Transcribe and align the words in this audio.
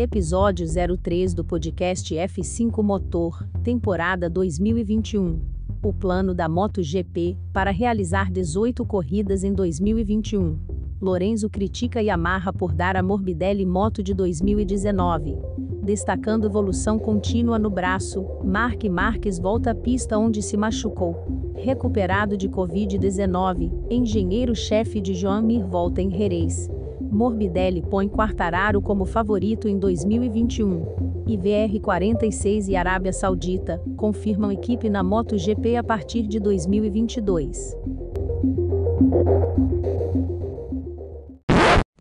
Episódio 0.00 0.64
03 0.96 1.34
do 1.34 1.44
podcast 1.44 2.14
F5 2.14 2.84
Motor, 2.84 3.44
temporada 3.64 4.30
2021. 4.30 5.40
O 5.82 5.92
plano 5.92 6.32
da 6.32 6.48
MotoGP 6.48 7.36
para 7.52 7.72
realizar 7.72 8.30
18 8.30 8.86
corridas 8.86 9.42
em 9.42 9.52
2021. 9.52 10.56
Lorenzo 11.02 11.50
critica 11.50 12.00
Yamaha 12.00 12.52
por 12.52 12.72
dar 12.72 12.94
a 12.94 13.02
Morbidelli 13.02 13.66
Moto 13.66 14.00
de 14.00 14.14
2019. 14.14 15.36
Destacando 15.82 16.46
evolução 16.46 16.96
contínua 16.96 17.58
no 17.58 17.68
braço, 17.68 18.24
Mark 18.44 18.84
Marques 18.84 19.40
volta 19.40 19.72
à 19.72 19.74
pista 19.74 20.16
onde 20.16 20.42
se 20.42 20.56
machucou. 20.56 21.16
Recuperado 21.56 22.36
de 22.36 22.48
Covid-19, 22.48 23.72
engenheiro-chefe 23.90 25.00
de 25.00 25.12
Joan 25.12 25.42
Mir 25.42 25.66
volta 25.66 26.00
em 26.00 26.08
Jerez. 26.08 26.70
Morbidelli 27.10 27.82
põe 27.82 28.08
Quartararo 28.08 28.80
como 28.80 29.04
favorito 29.04 29.68
em 29.68 29.78
2021. 29.78 31.24
IVR 31.26 31.80
46 31.80 32.68
e 32.68 32.76
Arábia 32.76 33.12
Saudita 33.12 33.82
confirmam 33.96 34.50
equipe 34.50 34.88
na 34.88 35.02
MotoGP 35.02 35.76
a 35.76 35.84
partir 35.84 36.26
de 36.26 36.40
2022. 36.40 37.76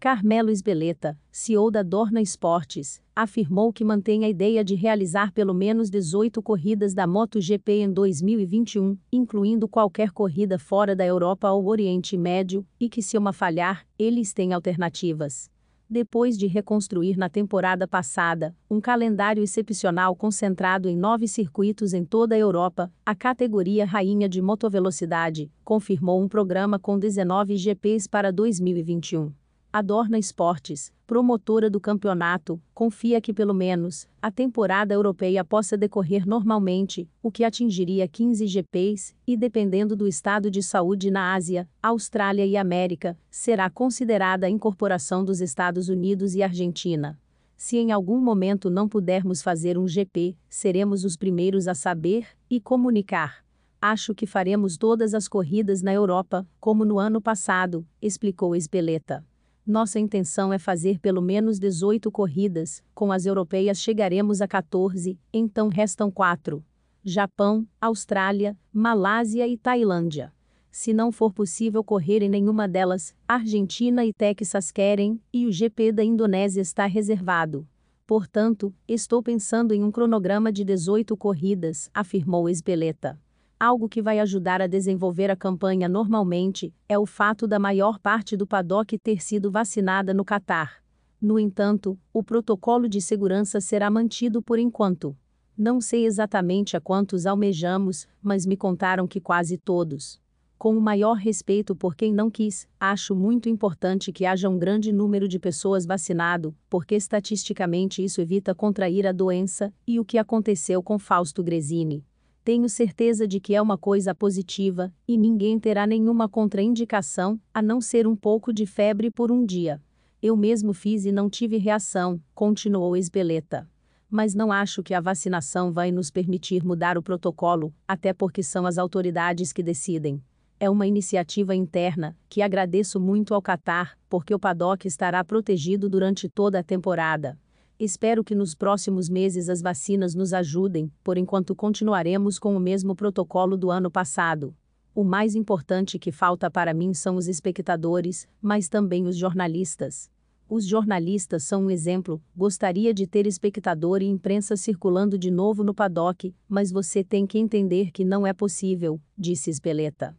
Carmelo 0.08 0.50
Esbeleta, 0.50 1.20
CEO 1.30 1.70
da 1.70 1.84
Dorna 1.84 2.22
Esportes, 2.22 3.04
afirmou 3.14 3.74
que 3.74 3.84
mantém 3.84 4.24
a 4.24 4.30
ideia 4.30 4.64
de 4.64 4.74
realizar 4.74 5.34
pelo 5.34 5.54
menos 5.54 5.90
18 5.90 6.42
corridas 6.42 6.94
da 6.94 7.06
MotoGP 7.06 7.82
em 7.82 7.92
2021, 7.92 8.98
incluindo 9.12 9.68
qualquer 9.68 10.12
corrida 10.12 10.58
fora 10.58 10.96
da 10.96 11.06
Europa 11.06 11.52
ou 11.52 11.68
Oriente 11.68 12.16
Médio, 12.16 12.66
e 12.80 12.88
que 12.88 13.02
se 13.02 13.18
uma 13.18 13.34
falhar, 13.34 13.86
eles 14.00 14.32
têm 14.32 14.54
alternativas. 14.54 15.52
Depois 15.90 16.38
de 16.38 16.48
reconstruir 16.48 17.18
na 17.18 17.28
temporada 17.28 17.86
passada 17.86 18.56
um 18.70 18.80
calendário 18.80 19.44
excepcional 19.44 20.16
concentrado 20.16 20.88
em 20.88 20.96
nove 20.96 21.28
circuitos 21.28 21.94
em 21.94 22.06
toda 22.06 22.34
a 22.34 22.40
Europa, 22.40 22.90
a 23.06 23.14
categoria 23.14 23.84
Rainha 23.84 24.30
de 24.30 24.42
Motovelocidade 24.42 25.52
confirmou 25.66 26.24
um 26.24 26.30
programa 26.30 26.80
com 26.80 26.98
19 26.98 27.58
GPs 27.58 28.08
para 28.08 28.32
2021. 28.32 29.34
A 29.78 29.82
Dorna 29.84 30.18
Esportes, 30.18 30.92
promotora 31.06 31.70
do 31.70 31.80
campeonato, 31.80 32.60
confia 32.74 33.22
que 33.22 33.32
pelo 33.32 33.54
menos 33.54 34.08
a 34.20 34.32
temporada 34.32 34.92
europeia 34.92 35.46
possa 35.46 35.78
decorrer 35.78 36.28
normalmente, 36.28 37.08
o 37.22 37.30
que 37.30 37.44
atingiria 37.44 38.08
15 38.08 38.48
GPs, 38.48 39.16
e 39.28 39.38
dependendo 39.38 39.96
do 39.96 40.08
estado 40.08 40.50
de 40.50 40.64
saúde 40.64 41.12
na 41.12 41.36
Ásia, 41.36 41.70
Austrália 41.80 42.44
e 42.44 42.58
América, 42.58 43.16
será 43.30 43.70
considerada 43.70 44.48
a 44.48 44.50
incorporação 44.50 45.24
dos 45.24 45.42
Estados 45.42 45.90
Unidos 45.90 46.34
e 46.34 46.42
Argentina. 46.42 47.16
Se 47.56 47.78
em 47.78 47.92
algum 47.92 48.20
momento 48.20 48.72
não 48.72 48.90
pudermos 48.90 49.44
fazer 49.44 49.78
um 49.78 49.88
GP, 49.88 50.36
seremos 50.50 51.06
os 51.06 51.16
primeiros 51.16 51.68
a 51.68 51.76
saber 51.76 52.26
e 52.50 52.60
comunicar. 52.60 53.46
Acho 53.80 54.16
que 54.16 54.26
faremos 54.26 54.76
todas 54.76 55.14
as 55.14 55.28
corridas 55.28 55.84
na 55.84 55.94
Europa, 55.94 56.48
como 56.60 56.84
no 56.84 56.98
ano 56.98 57.22
passado, 57.22 57.86
explicou 58.02 58.56
Espeleta. 58.56 59.24
Nossa 59.68 60.00
intenção 60.00 60.54
é 60.54 60.58
fazer 60.58 60.98
pelo 60.98 61.22
menos 61.22 61.60
18 61.60 62.10
corridas, 62.10 62.82
com 62.96 63.12
as 63.12 63.26
europeias 63.26 63.78
chegaremos 63.80 64.42
a 64.42 64.48
14, 64.48 65.20
então 65.34 65.68
restam 65.68 66.10
4. 66.10 66.64
Japão, 67.04 67.68
Austrália, 67.82 68.58
Malásia 68.72 69.46
e 69.46 69.58
Tailândia. 69.58 70.32
Se 70.72 70.94
não 70.94 71.12
for 71.12 71.34
possível 71.34 71.84
correr 71.84 72.24
em 72.24 72.30
nenhuma 72.30 72.66
delas, 72.66 73.14
Argentina 73.28 74.06
e 74.06 74.14
Texas 74.14 74.72
querem, 74.72 75.20
e 75.34 75.46
o 75.46 75.52
GP 75.52 75.92
da 75.92 76.04
Indonésia 76.04 76.62
está 76.62 76.86
reservado. 76.86 77.68
Portanto, 78.06 78.74
estou 78.88 79.22
pensando 79.22 79.74
em 79.74 79.84
um 79.84 79.92
cronograma 79.92 80.50
de 80.50 80.64
18 80.64 81.18
corridas, 81.18 81.90
afirmou 81.94 82.48
Esbeleta. 82.48 83.20
Algo 83.60 83.90
que 83.90 84.04
vai 84.04 84.20
ajudar 84.20 84.62
a 84.62 84.68
desenvolver 84.68 85.32
a 85.32 85.36
campanha 85.36 85.90
normalmente 85.90 86.72
é 86.88 87.00
o 87.00 87.08
fato 87.08 87.48
da 87.48 87.58
maior 87.58 87.98
parte 87.98 88.38
do 88.38 88.46
paddock 88.46 89.00
ter 89.00 89.20
sido 89.20 89.50
vacinada 89.50 90.14
no 90.14 90.24
Catar. 90.24 90.84
No 91.20 91.40
entanto, 91.40 91.98
o 92.14 92.22
protocolo 92.22 92.88
de 92.88 93.02
segurança 93.02 93.60
será 93.60 93.90
mantido 93.90 94.44
por 94.44 94.60
enquanto. 94.60 95.18
Não 95.58 95.82
sei 95.82 96.06
exatamente 96.06 96.78
a 96.78 96.82
quantos 96.82 97.26
almejamos, 97.26 98.08
mas 98.22 98.46
me 98.46 98.56
contaram 98.56 99.08
que 99.08 99.20
quase 99.20 99.58
todos. 99.58 100.22
Com 100.56 100.78
o 100.78 100.82
maior 100.82 101.16
respeito 101.16 101.76
por 101.76 101.96
quem 101.96 102.14
não 102.14 102.30
quis, 102.30 102.68
acho 102.80 103.16
muito 103.16 103.50
importante 103.50 104.12
que 104.12 104.28
haja 104.28 104.48
um 104.48 104.60
grande 104.60 104.92
número 104.92 105.28
de 105.28 105.40
pessoas 105.40 105.84
vacinado, 105.84 106.56
porque 106.70 106.94
estatisticamente 106.94 108.04
isso 108.04 108.22
evita 108.22 108.54
contrair 108.54 109.08
a 109.08 109.12
doença, 109.12 109.74
e 109.88 110.00
o 110.00 110.06
que 110.06 110.20
aconteceu 110.20 110.84
com 110.84 111.00
Fausto 111.00 111.44
Gresini. 111.44 112.06
Tenho 112.48 112.70
certeza 112.70 113.28
de 113.28 113.42
que 113.42 113.54
é 113.54 113.62
uma 113.62 113.78
coisa 113.78 114.16
positiva, 114.16 114.94
e 115.06 115.18
ninguém 115.18 115.60
terá 115.60 115.86
nenhuma 115.86 116.30
contraindicação, 116.30 117.38
a 117.54 117.62
não 117.62 117.82
ser 117.82 118.08
um 118.08 118.16
pouco 118.16 118.54
de 118.54 118.66
febre 118.66 119.12
por 119.12 119.34
um 119.34 119.46
dia. 119.46 119.82
Eu 120.22 120.38
mesmo 120.38 120.72
fiz 120.72 121.04
e 121.04 121.12
não 121.12 121.30
tive 121.30 121.58
reação, 121.58 122.22
continuou 122.34 122.96
Esbeleta. 122.96 123.70
Mas 124.10 124.34
não 124.34 124.50
acho 124.50 124.82
que 124.82 124.94
a 124.94 125.02
vacinação 125.02 125.74
vai 125.74 125.92
nos 125.92 126.10
permitir 126.10 126.64
mudar 126.64 126.98
o 126.98 127.04
protocolo, 127.04 127.74
até 127.86 128.14
porque 128.14 128.42
são 128.42 128.66
as 128.66 128.78
autoridades 128.78 129.52
que 129.52 129.62
decidem. 129.62 130.24
É 130.58 130.70
uma 130.70 130.88
iniciativa 130.88 131.54
interna, 131.54 132.16
que 132.30 132.42
agradeço 132.42 132.98
muito 132.98 133.34
ao 133.34 133.42
Qatar, 133.42 133.98
porque 134.08 134.34
o 134.34 134.40
paddock 134.40 134.88
estará 134.88 135.22
protegido 135.22 135.90
durante 135.90 136.30
toda 136.30 136.60
a 136.60 136.64
temporada. 136.64 137.38
Espero 137.80 138.24
que 138.24 138.34
nos 138.34 138.56
próximos 138.56 139.08
meses 139.08 139.50
as 139.50 139.62
vacinas 139.62 140.16
nos 140.16 140.34
ajudem, 140.34 140.92
por 141.04 141.16
enquanto 141.16 141.56
continuaremos 141.56 142.40
com 142.40 142.58
o 142.58 142.60
mesmo 142.60 142.96
protocolo 142.96 143.56
do 143.56 143.70
ano 143.70 143.92
passado. 143.92 144.56
O 144.96 145.04
mais 145.04 145.36
importante 145.36 146.00
que 146.00 146.12
falta 146.12 146.50
para 146.50 146.74
mim 146.74 146.92
são 146.92 147.18
os 147.18 147.28
espectadores, 147.28 148.28
mas 148.42 148.68
também 148.68 149.06
os 149.06 149.16
jornalistas. 149.16 150.10
Os 150.50 150.66
jornalistas 150.66 151.44
são 151.44 151.66
um 151.66 151.70
exemplo. 151.70 152.20
Gostaria 152.36 152.92
de 152.92 153.06
ter 153.06 153.28
espectador 153.28 154.02
e 154.02 154.06
imprensa 154.06 154.58
circulando 154.58 155.16
de 155.16 155.30
novo 155.30 155.64
no 155.64 155.74
paddock, 155.74 156.34
mas 156.50 156.72
você 156.72 157.04
tem 157.04 157.28
que 157.28 157.38
entender 157.38 157.92
que 157.92 158.04
não 158.04 158.26
é 158.26 158.34
possível, 158.34 159.00
disse 159.16 159.54
Speleta. 159.54 160.18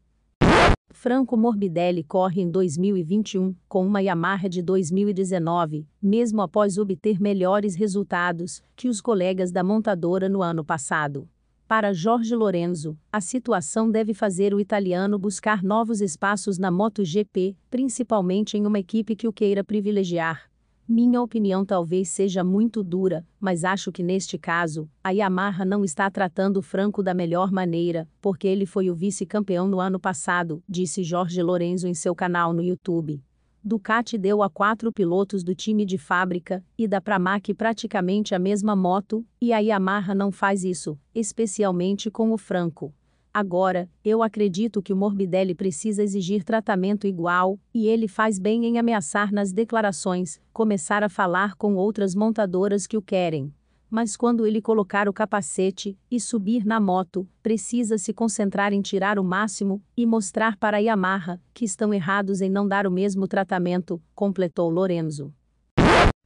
Franco 0.91 1.37
Morbidelli 1.37 2.03
corre 2.03 2.43
em 2.43 2.51
2021 2.51 3.55
com 3.69 3.87
uma 3.87 4.03
Yamaha 4.03 4.49
de 4.49 4.61
2019, 4.63 5.87
mesmo 6.03 6.43
após 6.43 6.77
obter 6.77 7.21
melhores 7.21 7.77
resultados 7.77 8.63
que 8.75 8.89
os 8.89 9.01
colegas 9.01 9.53
da 9.53 9.63
montadora 9.63 10.29
no 10.29 10.43
ano 10.43 10.65
passado. 10.65 11.29
Para 11.69 11.93
Jorge 11.93 12.35
Lorenzo, 12.35 12.99
a 13.13 13.21
situação 13.21 13.91
deve 13.91 14.15
fazer 14.15 14.55
o 14.55 14.59
italiano 14.59 15.19
buscar 15.19 15.63
novos 15.63 16.01
espaços 16.01 16.59
na 16.59 16.71
MotoGP, 16.71 17.55
principalmente 17.71 18.57
em 18.57 18.67
uma 18.67 18.79
equipe 18.79 19.15
que 19.15 19.29
o 19.29 19.33
queira 19.33 19.63
privilegiar. 19.63 20.51
Minha 20.91 21.21
opinião 21.21 21.67
talvez 21.67 22.09
seja 22.09 22.43
muito 22.43 22.83
dura, 22.83 23.23
mas 23.39 23.63
acho 23.63 23.93
que 23.93 24.03
neste 24.03 24.39
caso, 24.39 24.89
a 25.05 25.11
Yamaha 25.11 25.63
não 25.63 25.85
está 25.85 26.11
tratando 26.11 26.63
Franco 26.63 27.03
da 27.03 27.13
melhor 27.13 27.53
maneira, 27.53 28.09
porque 28.23 28.49
ele 28.49 28.65
foi 28.65 28.89
o 28.89 28.95
vice-campeão 28.95 29.69
no 29.69 29.81
ano 29.81 30.01
passado, 30.01 30.63
disse 30.67 31.05
Jorge 31.05 31.43
Lorenzo 31.43 31.87
em 31.87 31.93
seu 31.93 32.15
canal 32.15 32.55
no 32.55 32.63
YouTube. 32.63 33.23
Ducati 33.63 34.17
deu 34.17 34.43
a 34.43 34.49
quatro 34.49 34.91
pilotos 34.91 35.45
do 35.45 35.55
time 35.55 35.85
de 35.85 35.99
fábrica, 35.99 36.65
e 36.79 36.89
da 36.89 37.03
Pramac 37.03 37.53
praticamente 37.53 38.35
a 38.35 38.39
mesma 38.39 38.75
moto, 38.75 39.23
e 39.39 39.53
a 39.53 39.59
Yamaha 39.59 40.15
não 40.15 40.33
faz 40.33 40.65
isso, 40.65 40.99
especialmente 41.15 42.11
com 42.11 42.33
o 42.33 42.39
Franco. 42.39 42.95
Agora, 43.33 43.89
eu 44.05 44.23
acredito 44.23 44.83
que 44.83 44.93
o 44.93 44.97
Morbidelli 44.97 45.55
precisa 45.55 46.03
exigir 46.03 46.43
tratamento 46.43 47.07
igual, 47.07 47.59
e 47.73 47.87
ele 47.87 48.09
faz 48.09 48.39
bem 48.39 48.65
em 48.67 48.79
ameaçar 48.79 49.33
nas 49.33 49.53
declarações, 49.53 50.41
começar 50.53 51.03
a 51.03 51.09
falar 51.09 51.55
com 51.55 51.75
outras 51.75 52.15
montadoras 52.15 52.87
que 52.87 52.97
o 52.97 53.03
querem. 53.03 53.53
Mas 53.91 54.17
quando 54.17 54.47
ele 54.47 54.61
colocar 54.61 55.09
o 55.09 55.13
capacete 55.13 55.97
e 56.11 56.21
subir 56.21 56.65
na 56.65 56.79
moto, 56.79 57.27
precisa 57.43 57.97
se 57.97 58.13
concentrar 58.13 58.73
em 58.73 58.83
tirar 58.83 59.19
o 59.19 59.25
máximo 59.25 59.83
e 59.97 60.05
mostrar 60.05 60.59
para 60.59 60.77
a 60.77 60.81
Yamaha 60.81 61.41
que 61.55 61.65
estão 61.65 61.95
errados 61.95 62.43
em 62.43 62.51
não 62.51 62.69
dar 62.69 62.87
o 62.87 62.91
mesmo 62.91 63.27
tratamento, 63.27 64.01
completou 64.15 64.69
Lorenzo. 64.69 65.33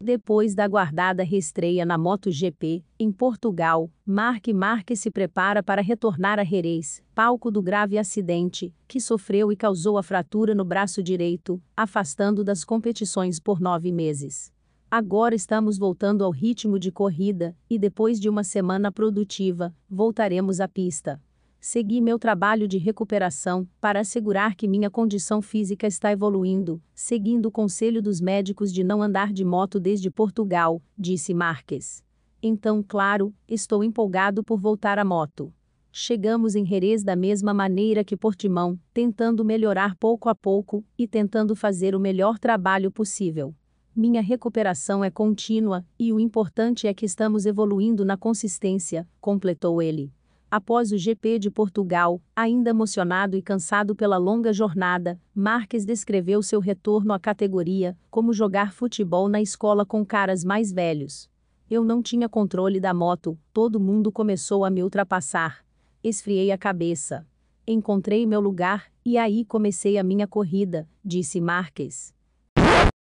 Depois 0.05 0.53
da 0.53 0.65
aguardada 0.65 1.23
reestreia 1.23 1.87
na 1.87 1.97
MotoGP, 1.97 2.85
em 2.99 3.13
Portugal, 3.13 3.89
Marc 4.05 4.49
Marques 4.49 4.99
se 4.99 5.13
prepara 5.13 5.63
para 5.63 5.81
retornar 5.81 6.41
a 6.41 6.45
Jerez, 6.45 7.01
palco 7.15 7.53
do 7.53 7.63
grave 7.63 7.97
acidente, 7.97 8.75
que 8.89 9.01
sofreu 9.01 9.53
e 9.53 9.57
causou 9.57 9.97
a 9.97 10.03
fratura 10.03 10.57
no 10.57 10.65
braço 10.65 11.05
direito, 11.05 11.63
afastando 11.77 12.43
das 12.43 12.65
competições 12.65 13.39
por 13.39 13.61
nove 13.61 13.93
meses. 13.93 14.53
Agora 14.91 15.37
estamos 15.37 15.79
voltando 15.79 16.25
ao 16.25 16.33
ritmo 16.33 16.81
de 16.81 16.91
corrida, 16.91 17.57
e 17.71 17.79
depois 17.79 18.19
de 18.19 18.29
uma 18.29 18.43
semana 18.43 18.91
produtiva, 18.91 19.73
voltaremos 19.89 20.59
à 20.59 20.67
pista. 20.67 21.23
Segui 21.65 22.01
meu 22.01 22.19
trabalho 22.19 22.67
de 22.67 22.77
recuperação 22.77 23.69
para 23.81 24.01
assegurar 24.01 24.57
que 24.57 24.67
minha 24.67 24.91
condição 24.91 25.41
física 25.41 25.87
está 25.87 26.11
evoluindo, 26.11 26.83
seguindo 26.93 27.47
o 27.47 27.53
conselho 27.53 28.03
dos 28.03 28.21
médicos 28.21 28.73
de 28.73 28.83
não 28.83 29.01
andar 29.01 29.33
de 29.33 29.45
moto 29.45 29.79
desde 29.79 30.11
Portugal, 30.11 30.83
disse 30.99 31.33
Marques. 31.33 32.03
Então, 32.43 32.83
claro, 32.83 33.33
estou 33.47 33.85
empolgado 33.85 34.43
por 34.43 34.59
voltar 34.59 34.99
à 34.99 35.05
moto. 35.05 35.55
Chegamos 35.93 36.57
em 36.57 36.67
Jerez 36.67 37.05
da 37.05 37.15
mesma 37.15 37.55
maneira 37.55 38.03
que 38.03 38.17
Portimão, 38.17 38.77
tentando 38.93 39.45
melhorar 39.45 39.95
pouco 39.95 40.29
a 40.29 40.35
pouco 40.35 40.85
e 40.99 41.07
tentando 41.07 41.55
fazer 41.55 41.95
o 41.95 42.01
melhor 42.01 42.41
trabalho 42.41 42.91
possível. 42.91 43.55
Minha 43.95 44.21
recuperação 44.21 45.05
é 45.05 45.11
contínua 45.11 45.87
e 45.97 46.13
o 46.13 46.19
importante 46.19 46.89
é 46.89 46.93
que 46.93 47.07
estamos 47.07 47.47
evoluindo 47.47 48.05
na 48.05 48.17
consistência, 48.17 49.09
completou 49.21 49.81
ele. 49.81 50.13
Após 50.53 50.93
o 50.93 50.99
GP 50.99 51.39
de 51.39 51.51
Portugal, 51.51 52.21
ainda 52.37 52.69
emocionado 52.69 53.39
e 53.39 53.41
cansado 53.41 53.97
pela 53.97 54.19
longa 54.19 54.53
jornada, 54.53 55.19
Marques 55.35 55.87
descreveu 55.87 56.43
seu 56.43 56.61
retorno 56.61 57.15
à 57.15 57.19
categoria 57.19 57.97
como 58.11 58.35
jogar 58.35 58.71
futebol 58.71 59.31
na 59.31 59.41
escola 59.41 59.87
com 59.87 60.05
caras 60.05 60.45
mais 60.45 60.71
velhos. 60.71 61.27
Eu 61.71 61.83
não 61.83 62.03
tinha 62.03 62.29
controle 62.29 62.79
da 62.81 62.93
moto, 62.93 63.39
todo 63.51 63.81
mundo 63.81 64.13
começou 64.13 64.63
a 64.63 64.69
me 64.69 64.83
ultrapassar. 64.83 65.65
Esfriei 66.05 66.53
a 66.53 66.59
cabeça. 66.59 67.27
Encontrei 67.67 68.27
meu 68.27 68.43
lugar 68.43 68.93
e 69.07 69.17
aí 69.17 69.47
comecei 69.47 69.97
a 69.97 70.03
minha 70.03 70.27
corrida, 70.27 70.87
disse 71.03 71.41
Marques. 71.41 72.13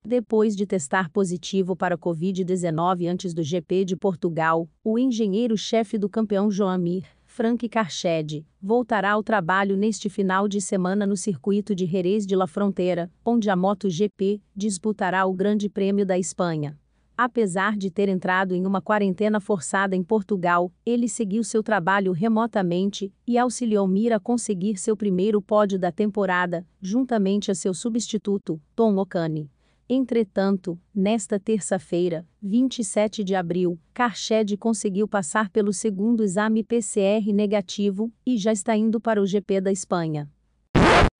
Depois 0.05 0.55
de 0.55 0.65
testar 0.65 1.09
positivo 1.09 1.75
para 1.75 1.97
Covid-19 1.97 3.11
antes 3.11 3.33
do 3.33 3.43
GP 3.43 3.83
de 3.83 3.97
Portugal, 3.97 4.69
o 4.81 4.97
engenheiro-chefe 4.97 5.97
do 5.97 6.07
campeão 6.07 6.49
Joamir 6.49 7.03
Frank 7.33 7.69
Carched, 7.69 8.45
voltará 8.61 9.11
ao 9.11 9.23
trabalho 9.23 9.77
neste 9.77 10.09
final 10.09 10.49
de 10.49 10.59
semana 10.59 11.07
no 11.07 11.15
circuito 11.15 11.73
de 11.73 11.85
Jerez 11.85 12.27
de 12.27 12.35
la 12.35 12.45
Fronteira, 12.45 13.09
onde 13.23 13.49
a 13.49 13.55
MotoGP 13.55 14.41
disputará 14.53 15.25
o 15.25 15.31
Grande 15.31 15.69
Prêmio 15.69 16.05
da 16.05 16.19
Espanha. 16.19 16.77
Apesar 17.17 17.77
de 17.77 17.89
ter 17.89 18.09
entrado 18.09 18.53
em 18.53 18.65
uma 18.67 18.81
quarentena 18.81 19.39
forçada 19.39 19.95
em 19.95 20.03
Portugal, 20.03 20.73
ele 20.85 21.07
seguiu 21.07 21.41
seu 21.41 21.63
trabalho 21.63 22.11
remotamente 22.11 23.13
e 23.25 23.37
auxiliou 23.37 23.87
Mir 23.87 24.11
a 24.11 24.19
conseguir 24.19 24.75
seu 24.75 24.97
primeiro 24.97 25.41
pódio 25.41 25.79
da 25.79 25.89
temporada, 25.89 26.67
juntamente 26.81 27.49
a 27.49 27.55
seu 27.55 27.73
substituto, 27.73 28.59
Tom 28.75 28.97
Ocani. 28.97 29.49
Entretanto, 29.93 30.79
nesta 30.95 31.37
terça-feira, 31.37 32.25
27 32.41 33.25
de 33.25 33.35
abril, 33.35 33.77
Karched 33.93 34.55
conseguiu 34.55 35.05
passar 35.05 35.49
pelo 35.49 35.73
segundo 35.73 36.23
exame 36.23 36.63
PCR 36.63 37.33
negativo 37.33 38.09
e 38.25 38.37
já 38.37 38.53
está 38.53 38.73
indo 38.77 39.01
para 39.01 39.21
o 39.21 39.25
GP 39.25 39.59
da 39.59 39.69
Espanha. 39.69 40.31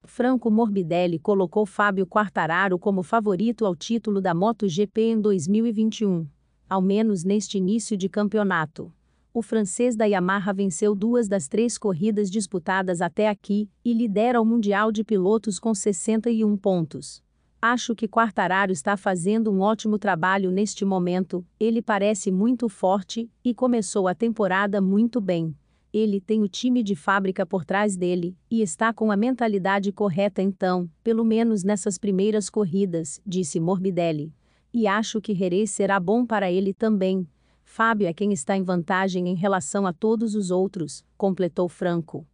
Franco 0.06 0.50
Morbidelli 0.50 1.20
colocou 1.20 1.66
Fábio 1.66 2.08
Quartararo 2.08 2.80
como 2.80 3.04
favorito 3.04 3.66
ao 3.66 3.76
título 3.76 4.22
da 4.22 4.34
MotoGP 4.34 5.02
em 5.02 5.20
2021, 5.20 6.26
ao 6.70 6.82
menos 6.82 7.26
neste 7.26 7.58
início 7.58 7.98
de 7.98 8.08
campeonato. 8.08 8.90
O 9.34 9.42
francês 9.42 9.98
da 9.98 10.06
Yamaha 10.06 10.54
venceu 10.54 10.96
duas 10.96 11.28
das 11.28 11.50
três 11.50 11.78
corridas 11.78 12.32
disputadas 12.32 13.02
até 13.02 13.28
aqui 13.28 13.70
e 13.84 13.94
lidera 13.94 14.40
o 14.40 14.46
Mundial 14.46 14.94
de 14.94 15.04
Pilotos 15.04 15.60
com 15.60 15.76
61 15.76 16.56
pontos. 16.56 17.22
Acho 17.64 17.94
que 17.94 18.08
Quartararo 18.08 18.72
está 18.72 18.98
fazendo 18.98 19.52
um 19.52 19.62
ótimo 19.62 20.00
trabalho 20.00 20.50
neste 20.50 20.84
momento, 20.84 21.46
ele 21.60 21.80
parece 21.80 22.32
muito 22.32 22.68
forte 22.68 23.30
e 23.46 23.54
começou 23.54 24.08
a 24.08 24.16
temporada 24.16 24.82
muito 24.82 25.22
bem. 25.22 25.56
Ele 25.94 26.20
tem 26.20 26.42
o 26.42 26.48
time 26.48 26.82
de 26.82 26.96
fábrica 26.96 27.46
por 27.46 27.64
trás 27.64 27.96
dele 27.96 28.36
e 28.50 28.64
está 28.64 28.92
com 28.92 29.12
a 29.12 29.16
mentalidade 29.16 29.92
correta 29.92 30.42
então, 30.42 30.90
pelo 31.04 31.24
menos 31.24 31.64
nessas 31.64 32.00
primeiras 32.00 32.50
corridas, 32.50 33.22
disse 33.24 33.60
Morbidelli. 33.60 34.34
E 34.74 34.88
acho 34.88 35.22
que 35.22 35.36
Jerez 35.36 35.70
será 35.70 36.00
bom 36.00 36.26
para 36.26 36.52
ele 36.52 36.74
também. 36.74 37.28
Fábio 37.64 38.08
é 38.08 38.14
quem 38.14 38.34
está 38.34 38.58
em 38.58 38.64
vantagem 38.64 39.28
em 39.28 39.36
relação 39.36 39.86
a 39.86 39.94
todos 39.94 40.34
os 40.34 40.50
outros, 40.50 41.06
completou 41.16 41.70
Franco. 41.70 42.26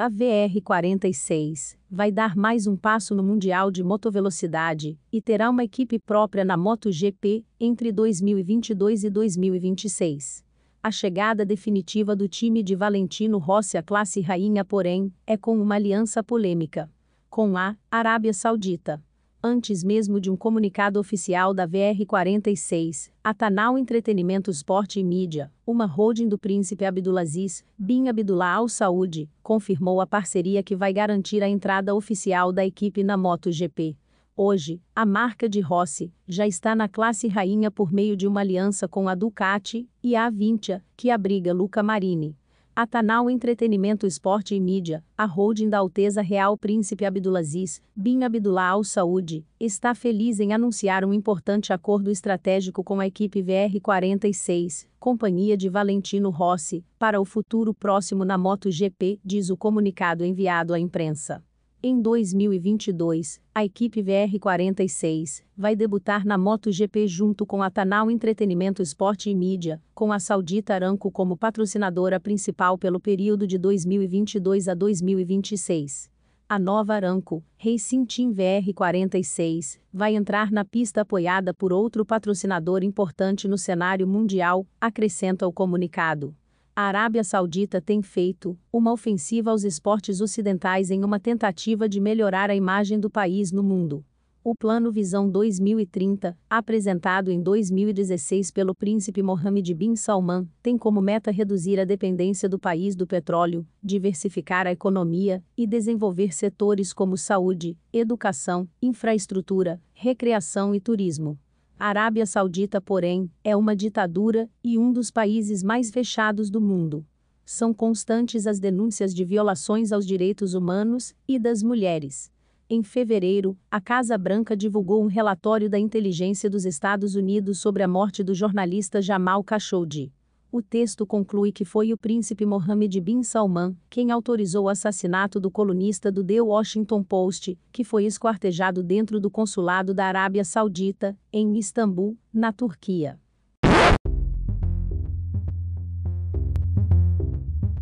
A 0.00 0.08
VR46 0.08 1.76
vai 1.90 2.12
dar 2.12 2.36
mais 2.36 2.68
um 2.68 2.76
passo 2.76 3.16
no 3.16 3.22
Mundial 3.24 3.68
de 3.68 3.82
Motovelocidade 3.82 4.96
e 5.12 5.20
terá 5.20 5.50
uma 5.50 5.64
equipe 5.64 5.98
própria 5.98 6.44
na 6.44 6.56
MotoGP 6.56 7.44
entre 7.58 7.90
2022 7.90 9.02
e 9.02 9.10
2026. 9.10 10.44
A 10.80 10.92
chegada 10.92 11.44
definitiva 11.44 12.14
do 12.14 12.28
time 12.28 12.62
de 12.62 12.76
Valentino 12.76 13.38
Rossi 13.38 13.76
à 13.76 13.82
classe 13.82 14.20
rainha, 14.20 14.64
porém, 14.64 15.12
é 15.26 15.36
com 15.36 15.60
uma 15.60 15.74
aliança 15.74 16.22
polêmica 16.22 16.88
com 17.28 17.56
a 17.56 17.76
Arábia 17.90 18.32
Saudita. 18.32 19.02
Antes 19.40 19.84
mesmo 19.84 20.20
de 20.20 20.28
um 20.28 20.36
comunicado 20.36 20.98
oficial 20.98 21.54
da 21.54 21.66
VR46, 21.66 23.08
a 23.22 23.32
Tanal 23.32 23.78
Entretenimento 23.78 24.50
Esporte 24.50 24.98
e 24.98 25.04
Mídia, 25.04 25.52
uma 25.64 25.86
holding 25.86 26.26
do 26.26 26.36
príncipe 26.36 26.84
Abdulaziz 26.84 27.64
bin 27.78 28.08
Abdullah 28.08 28.54
Al 28.54 28.68
Saud, 28.68 29.30
confirmou 29.40 30.00
a 30.00 30.06
parceria 30.08 30.60
que 30.60 30.74
vai 30.74 30.92
garantir 30.92 31.40
a 31.40 31.48
entrada 31.48 31.94
oficial 31.94 32.52
da 32.52 32.66
equipe 32.66 33.04
na 33.04 33.16
MotoGP. 33.16 33.96
Hoje, 34.36 34.82
a 34.92 35.06
marca 35.06 35.48
de 35.48 35.60
Rossi 35.60 36.12
já 36.26 36.44
está 36.44 36.74
na 36.74 36.88
classe 36.88 37.28
rainha 37.28 37.70
por 37.70 37.92
meio 37.92 38.16
de 38.16 38.26
uma 38.26 38.40
aliança 38.40 38.88
com 38.88 39.08
a 39.08 39.14
Ducati 39.14 39.88
e 40.02 40.16
a 40.16 40.26
Avintia, 40.26 40.84
que 40.96 41.12
abriga 41.12 41.52
Luca 41.52 41.80
Marini. 41.80 42.36
A 42.80 42.86
Tanal 42.86 43.28
Entretenimento 43.28 44.06
Esporte 44.06 44.54
e 44.54 44.60
Mídia, 44.60 45.02
a 45.16 45.24
holding 45.24 45.68
da 45.68 45.78
Alteza 45.78 46.22
Real 46.22 46.56
Príncipe 46.56 47.04
Abdulaziz 47.04 47.82
bin 47.92 48.22
Abdullah 48.22 48.68
Al 48.68 48.84
Saud, 48.84 49.44
está 49.58 49.96
feliz 49.96 50.38
em 50.38 50.52
anunciar 50.52 51.04
um 51.04 51.12
importante 51.12 51.72
acordo 51.72 52.08
estratégico 52.08 52.84
com 52.84 53.00
a 53.00 53.06
equipe 53.08 53.42
VR46, 53.42 54.86
companhia 55.00 55.56
de 55.56 55.68
Valentino 55.68 56.30
Rossi, 56.30 56.84
para 57.00 57.20
o 57.20 57.24
futuro 57.24 57.74
próximo 57.74 58.24
na 58.24 58.38
MotoGP, 58.38 59.18
diz 59.24 59.50
o 59.50 59.56
comunicado 59.56 60.24
enviado 60.24 60.72
à 60.72 60.78
imprensa. 60.78 61.42
Em 61.80 62.02
2022, 62.02 63.40
a 63.54 63.64
equipe 63.64 64.02
VR46 64.02 65.44
vai 65.56 65.76
debutar 65.76 66.26
na 66.26 66.36
MotoGP 66.36 67.06
junto 67.06 67.46
com 67.46 67.62
a 67.62 67.70
Tanal 67.70 68.10
Entretenimento 68.10 68.82
Esporte 68.82 69.30
e 69.30 69.34
Mídia, 69.34 69.80
com 69.94 70.10
a 70.10 70.18
Saudita 70.18 70.74
Aramco 70.74 71.08
como 71.08 71.36
patrocinadora 71.36 72.18
principal 72.18 72.76
pelo 72.76 72.98
período 72.98 73.46
de 73.46 73.56
2022 73.56 74.66
a 74.66 74.74
2026. 74.74 76.10
A 76.48 76.58
nova 76.58 76.94
Aramco, 76.94 77.44
Racing 77.56 78.04
Team 78.06 78.34
VR46, 78.34 79.78
vai 79.92 80.16
entrar 80.16 80.50
na 80.50 80.64
pista 80.64 81.02
apoiada 81.02 81.54
por 81.54 81.72
outro 81.72 82.04
patrocinador 82.04 82.82
importante 82.82 83.46
no 83.46 83.56
cenário 83.56 84.08
mundial, 84.08 84.66
acrescenta 84.80 85.46
o 85.46 85.52
comunicado 85.52 86.34
a 86.78 86.82
Arábia 86.82 87.24
Saudita 87.24 87.80
tem 87.80 88.00
feito 88.02 88.56
uma 88.72 88.92
ofensiva 88.92 89.50
aos 89.50 89.64
esportes 89.64 90.20
ocidentais 90.20 90.92
em 90.92 91.02
uma 91.02 91.18
tentativa 91.18 91.88
de 91.88 92.00
melhorar 92.00 92.50
a 92.50 92.54
imagem 92.54 93.00
do 93.00 93.10
país 93.10 93.50
no 93.50 93.64
mundo. 93.64 94.04
O 94.44 94.54
Plano 94.54 94.92
Visão 94.92 95.28
2030, 95.28 96.38
apresentado 96.48 97.32
em 97.32 97.42
2016 97.42 98.52
pelo 98.52 98.76
príncipe 98.76 99.24
Mohammed 99.24 99.74
bin 99.74 99.96
Salman, 99.96 100.48
tem 100.62 100.78
como 100.78 101.00
meta 101.00 101.32
reduzir 101.32 101.80
a 101.80 101.84
dependência 101.84 102.48
do 102.48 102.60
país 102.60 102.94
do 102.94 103.08
petróleo, 103.08 103.66
diversificar 103.82 104.64
a 104.64 104.70
economia 104.70 105.42
e 105.56 105.66
desenvolver 105.66 106.32
setores 106.32 106.92
como 106.92 107.16
saúde, 107.16 107.76
educação, 107.92 108.68
infraestrutura, 108.80 109.82
recreação 109.92 110.72
e 110.72 110.80
turismo. 110.80 111.36
A 111.80 111.86
Arábia 111.86 112.26
Saudita, 112.26 112.80
porém, 112.80 113.30
é 113.44 113.54
uma 113.56 113.76
ditadura 113.76 114.50
e 114.64 114.76
um 114.76 114.92
dos 114.92 115.12
países 115.12 115.62
mais 115.62 115.90
fechados 115.90 116.50
do 116.50 116.60
mundo. 116.60 117.06
São 117.44 117.72
constantes 117.72 118.48
as 118.48 118.58
denúncias 118.58 119.14
de 119.14 119.24
violações 119.24 119.92
aos 119.92 120.04
direitos 120.04 120.54
humanos 120.54 121.14
e 121.28 121.38
das 121.38 121.62
mulheres. 121.62 122.32
Em 122.68 122.82
fevereiro, 122.82 123.56
a 123.70 123.80
Casa 123.80 124.18
Branca 124.18 124.56
divulgou 124.56 125.04
um 125.04 125.06
relatório 125.06 125.70
da 125.70 125.78
inteligência 125.78 126.50
dos 126.50 126.64
Estados 126.64 127.14
Unidos 127.14 127.60
sobre 127.60 127.84
a 127.84 127.88
morte 127.88 128.24
do 128.24 128.34
jornalista 128.34 129.00
Jamal 129.00 129.44
Khashoggi. 129.44 130.12
O 130.50 130.62
texto 130.62 131.06
conclui 131.06 131.52
que 131.52 131.62
foi 131.62 131.92
o 131.92 131.98
príncipe 131.98 132.46
Mohammed 132.46 132.98
bin 133.02 133.22
Salman 133.22 133.76
quem 133.90 134.10
autorizou 134.10 134.64
o 134.64 134.68
assassinato 134.70 135.38
do 135.38 135.50
colunista 135.50 136.10
do 136.10 136.24
The 136.24 136.40
Washington 136.40 137.02
Post, 137.02 137.58
que 137.70 137.84
foi 137.84 138.06
esquartejado 138.06 138.82
dentro 138.82 139.20
do 139.20 139.30
consulado 139.30 139.92
da 139.92 140.06
Arábia 140.06 140.42
Saudita, 140.46 141.14
em 141.30 141.58
Istambul, 141.58 142.16
na 142.32 142.50
Turquia. 142.50 143.20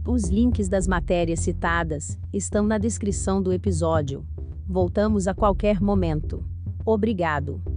Os 0.04 0.24
links 0.24 0.68
das 0.68 0.88
matérias 0.88 1.40
citadas 1.40 2.18
estão 2.32 2.66
na 2.66 2.78
descrição 2.78 3.40
do 3.40 3.52
episódio. 3.52 4.26
Voltamos 4.66 5.28
a 5.28 5.34
qualquer 5.34 5.80
momento. 5.80 6.44
Obrigado. 6.84 7.75